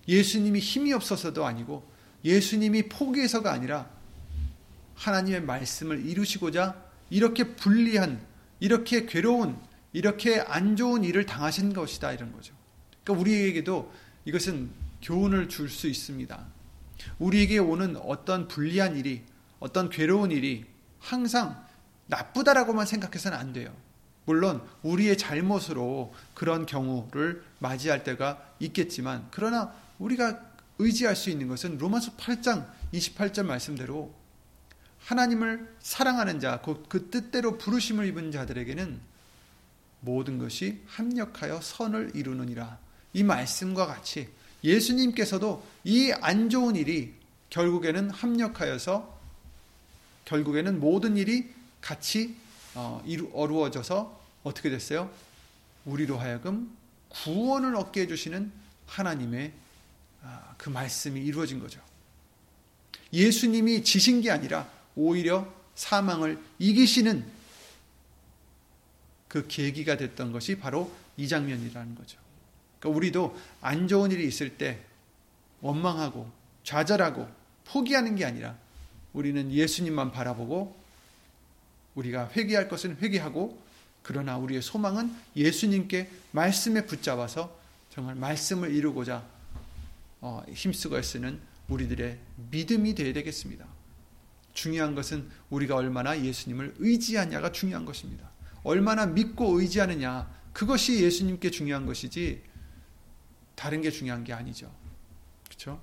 [0.08, 1.88] 예수님이 힘이 없어서도 아니고
[2.26, 3.88] 예수님이 포기해서가 아니라
[4.96, 6.76] 하나님의 말씀을 이루시고자
[7.12, 8.20] 이렇게 불리한,
[8.60, 9.56] 이렇게 괴로운,
[9.94, 12.56] 이렇게 안 좋은 일을 당하신 것이다 이런 거죠.
[13.04, 13.94] 그러니까 우리에게도
[14.26, 14.72] 이것은
[15.04, 16.48] 교훈을 줄 수 있습니다.
[17.20, 19.22] 우리에게 오는 어떤 불리한 일이,
[19.60, 20.66] 어떤 괴로운 일이
[20.98, 21.64] 항상
[22.08, 23.72] 나쁘다라고만 생각해서는 안 돼요.
[24.30, 30.40] 물론 우리의 잘못으로 그런 경우를 맞이할 때가 있겠지만 그러나 우리가
[30.78, 34.14] 의지할 수 있는 것은 로마서 8장 28절 말씀대로
[35.00, 39.00] 하나님을 사랑하는 자, 그, 그 뜻대로 부르심을 입은 자들에게는
[40.02, 42.78] 모든 것이 합력하여 선을 이루느니라.
[43.14, 44.30] 이 말씀과 같이
[44.64, 47.16] 예수님께서도 이 안 좋은 일이
[47.50, 49.20] 결국에는 합력하여서
[50.26, 52.36] 결국에는 모든 일이 같이
[52.76, 55.12] 어, 어루어져서 어떻게 됐어요?
[55.86, 56.76] 우리로 하여금
[57.10, 58.52] 구원을 얻게 해주시는
[58.88, 59.54] 하나님의
[60.22, 61.82] 아, 그 말씀이 이루어진 거죠.
[63.14, 67.26] 예수님이 지신 게 아니라 오히려 사망을 이기시는
[69.28, 72.20] 그 계기가 됐던 것이 바로 이 장면이라는 거죠.
[72.80, 74.80] 그러니까 우리도 안 좋은 일이 있을 때
[75.62, 76.30] 원망하고
[76.64, 77.30] 좌절하고
[77.66, 78.58] 포기하는 게 아니라
[79.14, 80.78] 우리는 예수님만 바라보고
[81.96, 83.62] 우리가 회개할 것은 회개하고
[84.04, 87.58] 그러나 우리의 소망은 예수님께 말씀에 붙잡아서
[87.90, 89.24] 정말 말씀을 이루고자
[90.22, 92.18] 어, 힘쓰고 쓰는 우리들의
[92.52, 93.66] 믿음이 되어야 되겠습니다.
[94.54, 98.30] 중요한 것은 우리가 얼마나 예수님을 의지하냐가 중요한 것입니다.
[98.64, 102.42] 얼마나 믿고 의지하느냐 그것이 예수님께 중요한 것이지
[103.56, 104.72] 다른 게 중요한 게 아니죠.
[105.46, 105.82] 그렇죠?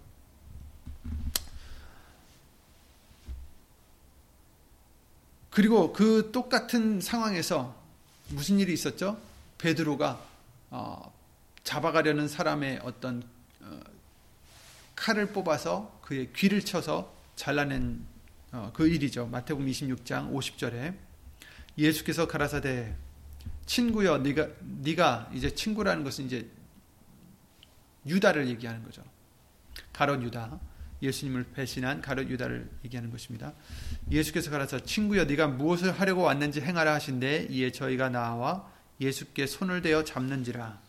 [5.51, 7.86] 그리고 그 똑같은 상황에서
[8.29, 9.21] 무슨 일이 있었죠?
[9.59, 10.21] 베드로가
[10.71, 11.13] 어,
[11.63, 13.23] 잡아가려는 사람의 어떤
[13.61, 13.81] 어,
[14.97, 18.05] 칼을 뽑아서 그의 귀를 쳐서 잘라낸
[18.53, 19.27] 어, 그 일이죠.
[19.27, 20.95] 마태복음 26장 50절에
[21.79, 22.95] 예수께서 가라사대
[23.67, 26.49] 친구여 네가 네가 이제 친구라는 것은 이제
[28.07, 29.03] 유다를 얘기하는 거죠.
[29.93, 30.59] 가롯 유다.
[31.03, 33.53] 예수님을 배신한 가롯 유다를 얘기하는 것입니다.
[34.11, 40.05] 예수께서 가라사 친구여 네가 무엇을 하려고 왔는지 행하라 하신데 이에 저희가 나와 예수께 손을 대어
[40.05, 40.81] 잡는지라.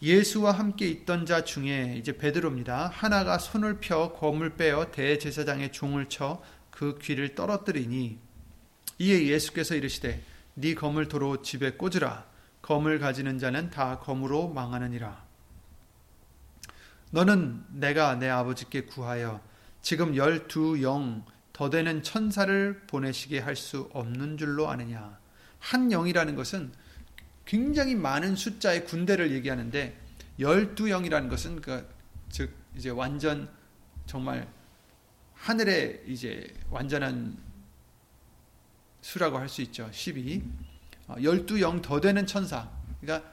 [0.00, 2.88] 예수와 함께 있던 자 중에 이제 베드로입니다.
[2.94, 6.42] 하나가 손을 펴 검을 빼어 대제사장의 종을 쳐
[6.78, 8.20] 그 귀를 떨어뜨리니
[9.00, 10.22] 이에 예수께서 이르시되
[10.54, 12.24] 네 검을 도로 집에 꽂으라
[12.62, 15.27] 검을 가지는 자는 다 검으로 망하느니라.
[17.10, 19.40] 너는 내가 내 아버지께 구하여
[19.82, 21.24] 지금 열두 영
[21.58, 25.18] 더 되는 천사를 보내시게 할 수 없는 줄로 아느냐.
[25.58, 26.70] 한 영이라는 것은
[27.44, 29.98] 굉장히 많은 숫자의 군대를 얘기하는데
[30.38, 31.84] 열두 영이라는 것은 그,
[32.30, 33.48] 즉 이제 완전
[34.06, 34.46] 정말
[35.34, 37.36] 하늘의 이제 완전한
[39.00, 39.88] 수라고 할 수 있죠.
[39.90, 40.44] 12.
[41.08, 42.70] 어, 열두 영 더 되는 천사.
[43.00, 43.28] 그러니까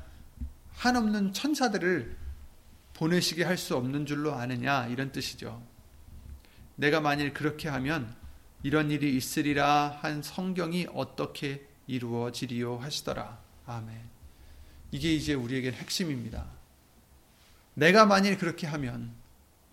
[0.71, 2.17] 한없는 천사들을
[2.95, 5.61] 보내시게 할 수 없는 줄로 아느냐 이런 뜻이죠.
[6.75, 8.13] 내가 만일 그렇게 하면
[8.63, 13.39] 이런 일이 있으리라 한 성경이 어떻게 이루어지리요 하시더라.
[13.67, 13.95] 아멘.
[14.91, 16.45] 이게 이제 우리에게 핵심입니다.
[17.73, 19.13] 내가 만일 그렇게 하면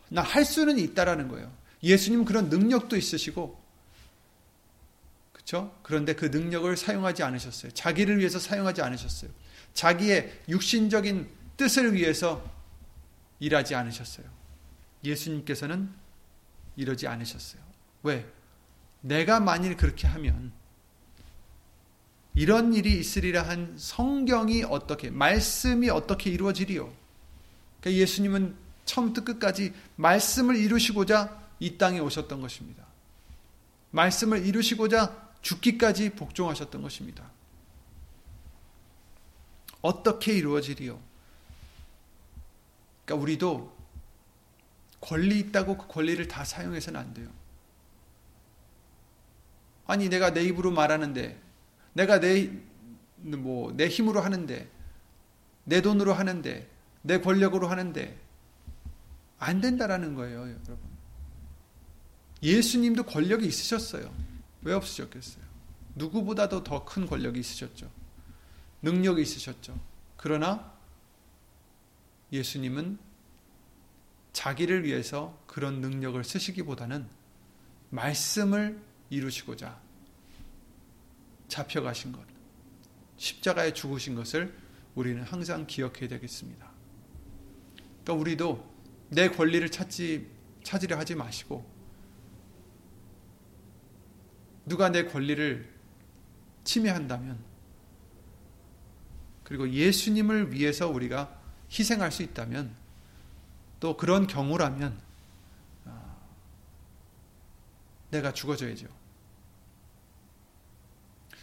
[0.08, 1.50] 나 할 수는 있다라는 거예요.
[1.82, 3.60] 예수님 그런 능력도 있으시고
[5.32, 5.74] 그렇죠?
[5.82, 7.72] 그런데 그 능력을 사용하지 않으셨어요.
[7.72, 9.30] 자기를 위해서 사용하지 않으셨어요.
[9.74, 12.44] 자기의 육신적인 뜻을 위해서
[13.42, 14.26] 일하지 않으셨어요.
[15.02, 15.92] 예수님께서는
[16.76, 17.60] 이러지 않으셨어요.
[18.04, 18.24] 왜?
[19.00, 20.52] 내가 만일 그렇게 하면
[22.34, 26.84] 이런 일이 있으리라 한 성경이 어떻게, 말씀이 어떻게 이루어지리요?
[27.80, 32.86] 그러니까 예수님은 처음부터 끝까지 말씀을 이루시고자 이 땅에 오셨던 것입니다.
[33.90, 37.28] 말씀을 이루시고자 죽기까지 복종하셨던 것입니다.
[39.80, 41.11] 어떻게 이루어지리요?
[43.12, 43.76] 그러니까 우리도
[45.00, 47.28] 권리 있다고 그 권리를 다 사용해서는 안 돼요.
[49.86, 51.40] 아니 내가 내 입으로 말하는데
[51.94, 52.50] 내가 내
[53.24, 54.68] 뭐 내 힘으로 하는데
[55.64, 56.68] 내 돈으로 하는데
[57.02, 58.18] 내 권력으로 하는데
[59.38, 60.78] 안 된다라는 거예요, 여러분.
[62.42, 64.12] 예수님도 권력이 있으셨어요.
[64.62, 65.44] 왜 없으셨겠어요?
[65.94, 67.90] 누구보다도 더 큰 권력이 있으셨죠.
[68.82, 69.78] 능력이 있으셨죠.
[70.16, 70.71] 그러나
[72.32, 72.98] 예수님은
[74.32, 77.06] 자기를 위해서 그런 능력을 쓰시기보다는
[77.90, 79.78] 말씀을 이루시고자
[81.48, 82.22] 잡혀가신 것,
[83.18, 84.54] 십자가에 죽으신 것을
[84.94, 86.70] 우리는 항상 기억해야 되겠습니다.
[88.02, 88.72] 그러니까 우리도
[89.10, 90.26] 내 권리를 찾지
[90.62, 91.70] 찾으려 하지 마시고
[94.64, 95.70] 누가 내 권리를
[96.64, 97.38] 침해한다면
[99.44, 101.41] 그리고 예수님을 위해서 우리가
[101.72, 102.74] 희생할 수 있다면
[103.80, 104.98] 또 그런 경우라면
[105.86, 106.16] 아,
[108.10, 108.86] 내가 죽어져야죠.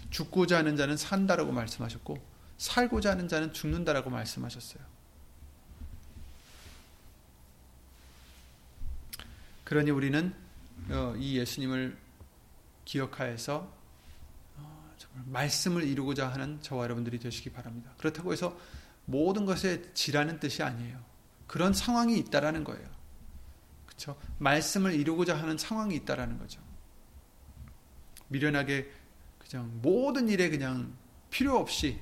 [0.09, 2.17] 죽고자 하는 자는 산다라고 말씀하셨고
[2.57, 4.83] 살고자 하는 자는 죽는다라고 말씀하셨어요.
[9.63, 10.33] 그러니 우리는
[10.89, 11.95] 어, 이 예수님을
[12.85, 13.71] 기억하여서
[14.57, 14.95] 어,
[15.27, 17.91] 말씀을 이루고자 하는 저와 여러분들이 되시기 바랍니다.
[17.97, 18.57] 그렇다고 해서
[19.09, 20.99] 모든 것에 지라는 뜻이 아니에요.
[21.47, 22.87] 그런 상황이 있다라는 거예요.
[23.87, 24.15] 그렇죠?
[24.37, 26.61] 말씀을 이루고자 하는 상황이 있다라는 거죠.
[28.27, 28.91] 미련하게
[29.39, 30.93] 그냥 모든 일에 그냥
[31.31, 31.99] 필요 없이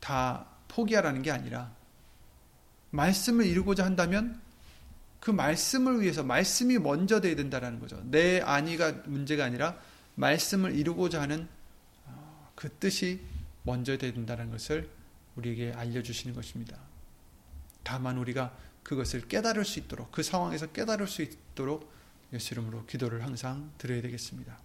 [0.00, 1.72] 다 포기하라는 게 아니라
[2.90, 4.40] 말씀을 이루고자 한다면
[5.20, 8.02] 그 말씀을 위해서 말씀이 먼저 돼야 된다라는 거죠.
[8.04, 9.78] 내 안위가 문제가 아니라
[10.16, 11.59] 말씀을 이루고자 하는 어,
[12.60, 13.22] 그 뜻이
[13.62, 14.90] 먼저 된다는 것을
[15.36, 16.78] 우리에게 알려주시는 것입니다.
[17.82, 21.90] 다만 우리가 그것을 깨달을 수 있도록 그 상황에서 깨달을 수 있도록
[22.34, 24.58] 예수 이름으로 기도를 항상 드려야 되겠습니다.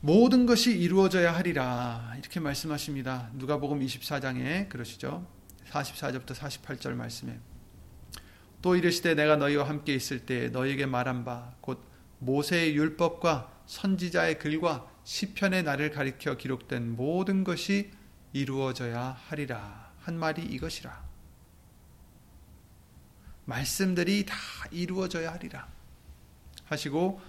[0.00, 3.30] 모든 것이 이루어져야 하리라 이렇게 말씀하십니다.
[3.34, 5.24] 누가복음 24장에 그러시죠.
[5.70, 7.38] 44절부터 48절 말씀에
[8.62, 14.91] 또 이르시되 내가 너희와 함께 있을 때 너희에게 말한 바 곧 모세의 율법과 선지자의 글과
[15.04, 17.90] 시편의 날을 가리켜 기록된 모든 것이
[18.32, 19.92] 이루어져야 하리라.
[20.00, 21.02] 한 말이 이것이라.
[23.44, 24.36] 말씀들이 다
[24.70, 25.68] 이루어져야 하리라.
[26.64, 27.20] 하시고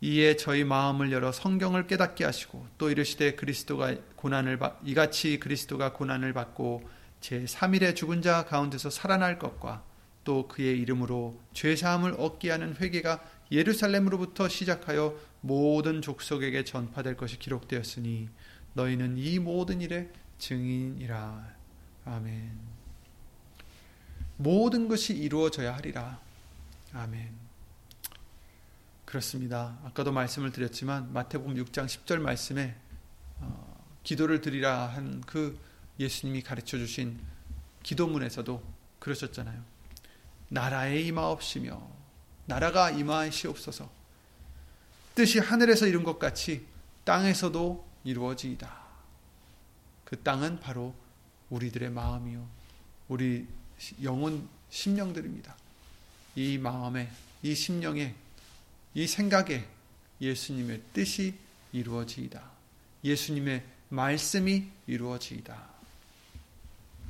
[0.00, 6.32] 이에 저희 마음을 열어 성경을 깨닫게 하시고 또 이르시되 그리스도가 고난을 받 이같이 그리스도가 고난을
[6.32, 6.88] 받고
[7.20, 9.82] 제 3일에 죽은 자 가운데서 살아날 것과
[10.22, 18.28] 또 그의 이름으로 죄 사함을 얻게 하는 회개가 예루살렘으로부터 시작하여 모든 족속에게 전파될 것이 기록되었으니
[18.74, 21.56] 너희는 이 모든 일의 증인이라
[22.04, 22.58] 아멘.
[24.36, 26.20] 모든 것이 이루어져야 하리라.
[26.92, 27.32] 아멘.
[29.04, 29.78] 그렇습니다.
[29.84, 32.76] 아까도 말씀을 드렸지만 마태복음 6장 10절 말씀에
[33.40, 35.58] 어, 기도를 드리라 한 그
[35.98, 37.18] 예수님이 가르쳐 주신
[37.82, 38.62] 기도문에서도
[38.98, 39.62] 그러셨잖아요.
[40.48, 41.98] 나라에 임하옵시며
[42.46, 43.90] 나라가 임하시옵소서.
[45.18, 46.64] 뜻이 하늘에서 이룬 것 같이
[47.02, 48.72] 땅에서도 이루어지이다.
[50.04, 50.94] 그 땅은 바로
[51.50, 52.48] 우리들의 마음이요.
[53.08, 53.44] 우리
[54.04, 55.56] 영혼 심령들입니다.
[56.36, 57.10] 이 마음에,
[57.42, 58.14] 이 심령에,
[58.94, 59.66] 이 생각에
[60.20, 61.34] 예수님의 뜻이
[61.72, 62.40] 이루어지이다.
[63.02, 65.68] 예수님의 말씀이 이루어지이다.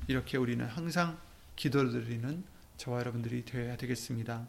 [0.07, 1.21] 이렇게 우리는 항상
[1.57, 2.43] 기도드리는
[2.79, 4.49] 저와 여러분들이 되어야 되겠습니다.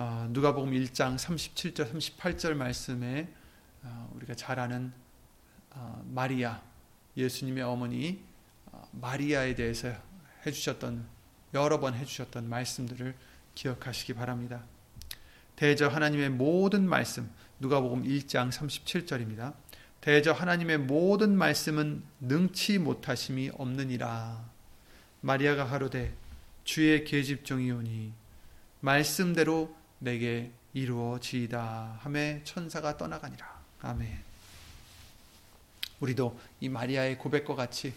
[0.00, 3.26] 어, 누가복음 1장 37절 38절 말씀에
[3.82, 4.92] 어, 우리가 잘 아는
[5.70, 6.62] 어, 마리아
[7.16, 8.22] 예수님의 어머니
[8.66, 9.92] 어, 마리아에 대해서
[10.46, 11.04] 해주셨던
[11.54, 13.12] 여러 번 해주셨던 말씀들을
[13.56, 14.62] 기억하시기 바랍니다.
[15.56, 17.28] 대저 하나님의 모든 말씀
[17.58, 19.52] 누가복음 1장 37절입니다.
[20.00, 24.48] 대저 하나님의 모든 말씀은 능치 못하심이 없느니라.
[25.22, 26.14] 마리아가 하루되
[26.62, 28.12] 주의 계집종이오니
[28.78, 33.60] 말씀대로 내게 이루어지이다 함에 천사가 떠나가니라.
[33.80, 34.22] 아멘.
[36.00, 37.92] 우리도 이 마리아의 고백과 같이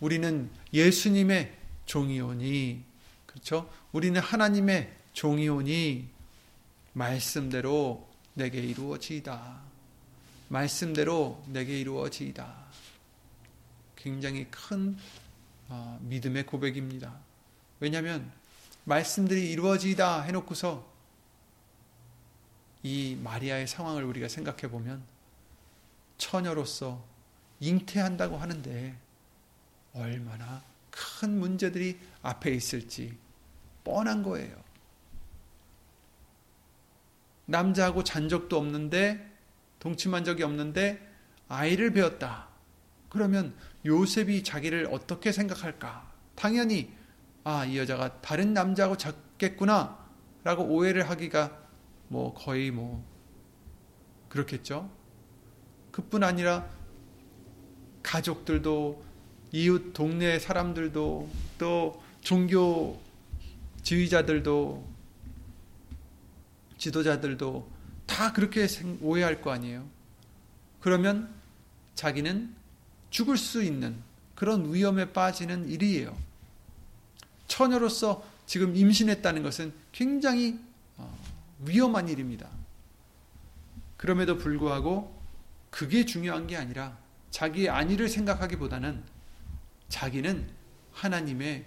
[0.00, 1.54] 우리는 예수님의
[1.86, 2.82] 종이오니
[3.26, 3.70] 그렇죠?
[3.92, 6.08] 우리는 하나님의 종이오니
[6.92, 9.60] 말씀대로 내게 이루어지이다.
[10.48, 12.66] 말씀대로 내게 이루어지이다.
[13.96, 14.96] 굉장히 큰
[15.68, 17.18] 어, 믿음의 고백입니다.
[17.80, 18.30] 왜냐하면
[18.84, 20.95] 말씀들이 이루어지다 해놓고서
[22.86, 25.02] 이 마리아의 상황을 우리가 생각해 보면
[26.18, 27.04] 처녀로서
[27.58, 28.96] 잉태한다고 하는데
[29.92, 30.62] 얼마나
[30.92, 33.18] 큰 문제들이 앞에 있을지
[33.82, 34.56] 뻔한 거예요.
[37.46, 39.32] 남자하고 잔 적도 없는데
[39.80, 41.12] 동침한 적이 없는데
[41.48, 42.46] 아이를 배웠다.
[43.08, 43.52] 그러면
[43.84, 46.08] 요셉이 자기를 어떻게 생각할까?
[46.36, 46.94] 당연히
[47.42, 50.06] 아, 이 여자가 다른 남자하고 잤겠구나
[50.44, 51.65] 라고 오해를 하기가
[52.08, 53.04] 뭐 거의 뭐
[54.28, 54.90] 그렇겠죠.
[55.90, 56.68] 그뿐 아니라
[58.02, 59.02] 가족들도
[59.52, 63.00] 이웃 동네 사람들도 또 종교
[63.82, 64.86] 지휘자들도
[66.78, 67.70] 지도자들도
[68.06, 68.66] 다 그렇게
[69.00, 69.86] 오해할 거 아니에요.
[70.80, 71.28] 그러면
[71.94, 72.54] 자기는
[73.10, 73.96] 죽을 수 있는
[74.34, 76.16] 그런 위험에 빠지는 일이에요.
[77.48, 80.58] 처녀로서 지금 임신했다는 것은 굉장히
[80.96, 81.16] 어,
[81.60, 82.50] 위험한 일입니다.
[83.96, 85.16] 그럼에도 불구하고
[85.70, 86.98] 그게 중요한 게 아니라
[87.30, 89.04] 자기의 안위를 생각하기보다는
[89.88, 90.50] 자기는
[90.92, 91.66] 하나님의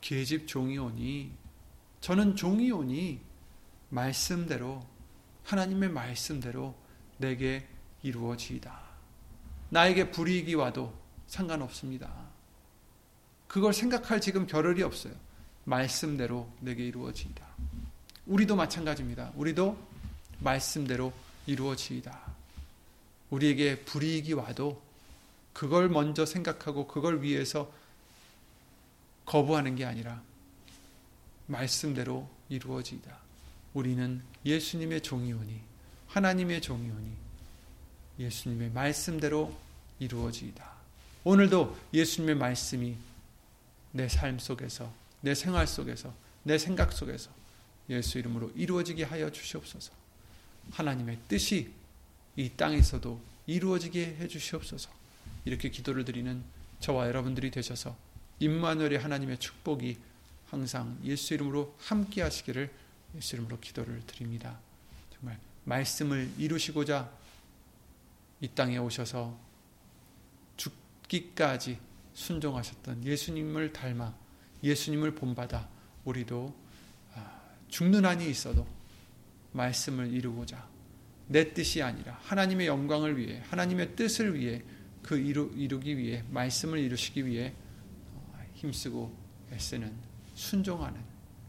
[0.00, 1.32] 계집 종이오니
[2.00, 3.20] 저는 종이오니
[3.88, 4.86] 말씀대로
[5.44, 6.74] 하나님의 말씀대로
[7.18, 7.66] 내게
[8.02, 8.78] 이루어지이다.
[9.70, 10.94] 나에게 불이익이 와도
[11.26, 12.12] 상관없습니다.
[13.48, 15.14] 그걸 생각할 지금 겨를이 없어요.
[15.64, 17.46] 말씀대로 내게 이루어지이다.
[18.26, 19.32] 우리도 마찬가지입니다.
[19.36, 19.78] 우리도
[20.40, 21.12] 말씀대로
[21.46, 22.20] 이루어지이다.
[23.30, 24.82] 우리에게 불이익이 와도
[25.52, 27.72] 그걸 먼저 생각하고 그걸 위해서
[29.24, 30.22] 거부하는 게 아니라
[31.46, 33.16] 말씀대로 이루어지이다.
[33.74, 35.60] 우리는 예수님의 종이오니
[36.08, 37.10] 하나님의 종이오니
[38.18, 39.56] 예수님의 말씀대로
[39.98, 40.76] 이루어지이다.
[41.24, 42.96] 오늘도 예수님의 말씀이
[43.92, 46.12] 내 삶 속에서 내 생활 속에서
[46.42, 47.30] 내 생각 속에서
[47.88, 49.92] 예수 이름으로 이루어지게 하여 주시옵소서.
[50.72, 51.72] 하나님의 뜻이
[52.36, 54.90] 이 땅에서도 이루어지게 해 주시옵소서.
[55.44, 56.42] 이렇게 기도를 드리는
[56.80, 57.96] 저와 여러분들이 되셔서
[58.40, 59.96] 임마누엘의 하나님의 축복이
[60.50, 62.70] 항상 예수 이름으로 함께 하시기를
[63.16, 64.58] 예수 이름으로 기도를 드립니다.
[65.14, 67.10] 정말 말씀을 이루시고자
[68.40, 69.38] 이 땅에 오셔서
[70.56, 71.78] 죽기까지
[72.14, 74.14] 순종하셨던 예수님을 닮아
[74.62, 75.68] 예수님을 본받아
[76.04, 76.65] 우리도 아,
[77.68, 78.66] 죽는 한이 있어도
[79.52, 80.68] 말씀을 이루고자
[81.28, 84.62] 내 뜻이 아니라 하나님의 영광을 위해 하나님의 뜻을 위해
[85.02, 87.52] 그 이루, 이루기 위해 말씀을 이루시기 위해
[88.14, 89.16] 어, 힘쓰고
[89.52, 89.92] 애쓰는
[90.34, 91.00] 순종하는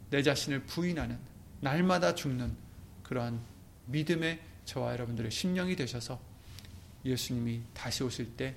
[0.09, 1.17] 내 자신을 부인하는
[1.59, 2.55] 날마다 죽는
[3.03, 3.39] 그러한
[3.87, 6.19] 믿음의 저와 여러분들의 심령이 되셔서
[7.05, 8.55] 예수님이 다시 오실 때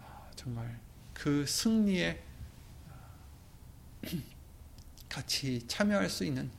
[0.00, 0.78] 아, 정말
[1.14, 2.22] 그 승리에
[2.90, 3.08] 아,
[5.16, 6.50] 같이 참여할 수 있는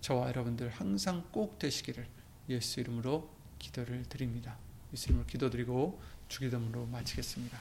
[0.00, 2.08] 저와 여러분들 항상 꼭 되시기를
[2.48, 4.56] 예수 이름으로 기도를 드립니다.
[4.92, 7.56] 예수 이름으로 기도드리고 주기도문으로 마치겠습니다.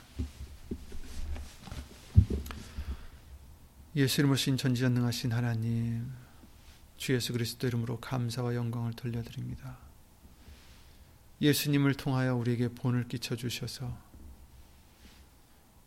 [3.95, 6.11] 예수 이름으로 신 전지전능하신 하나님
[6.97, 9.77] 주 예수 그리스도 이름으로 감사와 영광을 돌려드립니다.
[11.41, 13.95] 예수님을 통하여 우리에게 본을 끼쳐 주셔서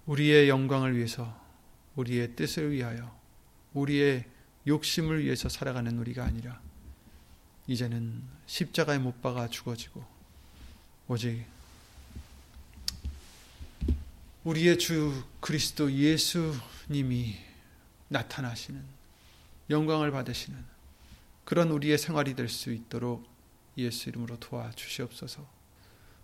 [0.07, 1.37] 우리의 영광을 위해서
[1.97, 3.13] 우리의 뜻을 위하여
[3.75, 4.25] 우리의
[4.67, 6.61] 욕심을 위해서 살아가는 우리가 아니라
[7.67, 10.05] 이제는 십자가에 못 박아 죽어지고
[11.09, 11.45] 오직
[14.45, 17.37] 우리의 주 그리스도 예수님이
[18.09, 18.85] 나타나시는
[19.71, 20.65] 영광을 받으시는
[21.45, 23.27] 그런 우리의 생활이 될 수 있도록
[23.79, 25.49] 예수 이름으로 도와주시옵소서.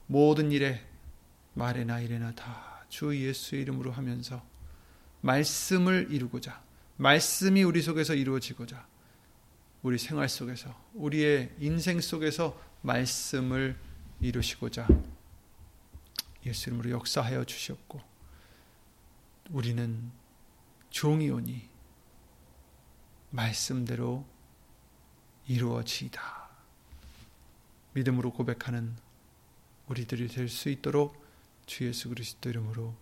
[0.06, 0.84] 모든 일에
[1.54, 4.42] 말에나 일에나 다 주 예수 이름으로 하면서
[5.20, 6.62] 말씀을 이루고자
[6.98, 8.86] 말씀이 우리 속에서 이루어지고자
[9.82, 13.78] 우리 생활 속에서 우리의 인생 속에서 말씀을
[14.20, 14.86] 이루시고자
[16.44, 18.00] 예수 이름으로 역사하여 주시옵고
[19.50, 20.10] 우리는
[20.90, 21.68] 종이오니
[23.30, 24.26] 말씀대로
[25.46, 26.48] 이루어지다.
[27.94, 28.96] 믿음으로 고백하는
[29.88, 31.24] 우리들이 될 수 있도록
[31.66, 32.94] 주 예수 그리스도 이름으로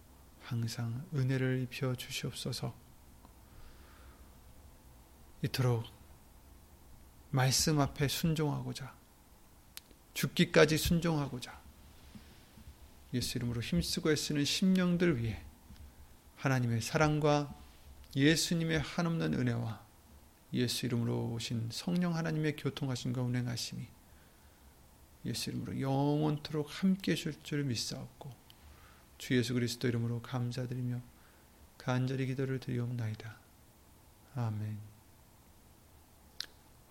[0.42, 2.86] 항상 은혜를 입혀 주시옵소서.
[5.43, 5.84] 이토록
[7.30, 8.95] 말씀 앞에 순종하고자
[10.14, 11.61] 죽기까지 순종하고자
[13.14, 15.43] 예수 이름으로 힘쓰고 애쓰는 심령들 위해
[16.37, 17.55] 하나님의 사랑과
[18.14, 19.84] 예수님의 한없는 은혜와
[20.55, 23.87] 예수 이름으로 오신 성령 하나님의 교통하신과 운행하심이
[25.26, 28.30] 예수 이름으로 영원토록 함께 해줄 줄 믿사옵고
[29.18, 31.01] 주 예수 그리스도 이름으로 감사드리며
[31.78, 33.39] 간절히 기도를 드리옵나이다.
[34.34, 34.78] 아멘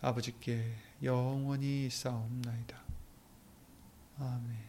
[0.00, 2.78] 아버지께 영원히 싸움나이다.
[4.20, 4.68] 아멘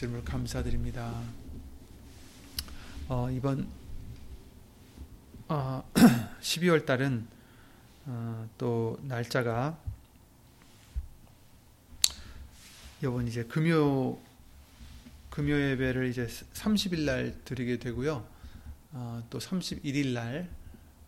[0.00, 1.12] 예수님을 감사드립니다.
[3.08, 3.68] 어, 이번
[5.48, 5.84] 어,
[6.40, 7.26] 12월 달은
[8.06, 9.76] 어, 또 날짜가
[13.02, 14.16] 이번 이제 금요
[15.40, 18.28] 금요 예배를 이제 30일 날 드리게 되고요.
[18.92, 20.50] 어, 또 31일 날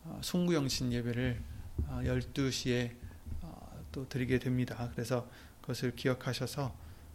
[0.05, 1.39] 어, 송구영신 예배를
[1.89, 2.93] 어, 12시에
[3.43, 4.89] 어, 또 드리게 됩니다.
[4.95, 5.29] 그래서
[5.61, 6.75] 그것을 기억하셔서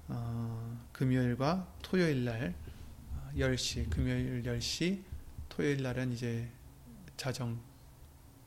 [0.09, 2.53] 어, 금요일과 토요일 날
[3.35, 5.01] 10시, 어, 금요일 10시,
[5.49, 6.47] 토요일 날은 이제
[7.17, 7.59] 자정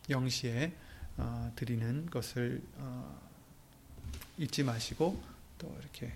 [0.08, 0.72] 0시에
[1.16, 3.20] 어, 드리는 것을 어,
[4.38, 5.20] 잊지 마시고
[5.58, 6.12] 또 이렇게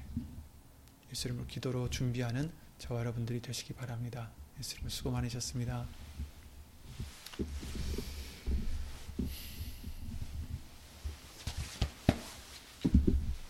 [1.14, 4.32] 예수님을 기도로 준비하는 저와 여러분들이 되시기 바랍니다.
[4.58, 5.86] 예수님 수고 많으셨습니다.